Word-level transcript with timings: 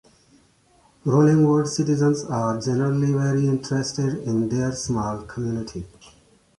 Rollingwood 1.05 1.67
citizens 1.67 2.23
are 2.23 2.59
generally 2.59 3.13
very 3.13 3.47
interested 3.47 4.17
in 4.23 4.49
their 4.49 4.71
small 4.71 5.21
community. 5.21 5.85